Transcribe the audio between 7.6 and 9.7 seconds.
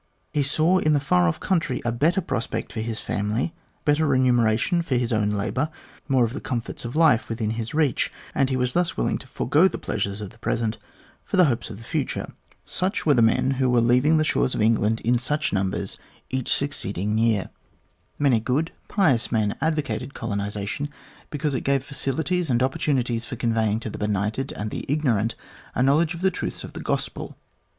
reach, and he was thus willing to forego